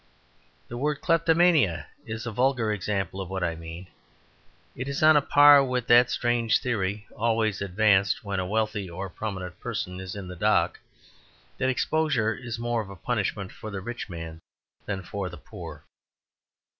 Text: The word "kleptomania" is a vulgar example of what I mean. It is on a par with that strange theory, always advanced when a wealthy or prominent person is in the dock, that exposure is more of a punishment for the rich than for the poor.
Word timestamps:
The 0.67 0.77
word 0.77 0.95
"kleptomania" 1.01 1.85
is 2.07 2.25
a 2.25 2.31
vulgar 2.31 2.71
example 2.73 3.21
of 3.21 3.29
what 3.29 3.43
I 3.43 3.53
mean. 3.53 3.85
It 4.75 4.89
is 4.89 5.03
on 5.03 5.15
a 5.15 5.21
par 5.21 5.63
with 5.63 5.85
that 5.89 6.09
strange 6.09 6.59
theory, 6.59 7.05
always 7.15 7.61
advanced 7.61 8.23
when 8.23 8.39
a 8.39 8.45
wealthy 8.47 8.89
or 8.89 9.11
prominent 9.11 9.59
person 9.59 9.99
is 9.99 10.15
in 10.15 10.27
the 10.27 10.35
dock, 10.35 10.79
that 11.59 11.69
exposure 11.69 12.33
is 12.33 12.57
more 12.57 12.81
of 12.81 12.89
a 12.89 12.95
punishment 12.95 13.51
for 13.51 13.69
the 13.69 13.79
rich 13.79 14.07
than 14.87 15.03
for 15.03 15.29
the 15.29 15.37
poor. 15.37 15.83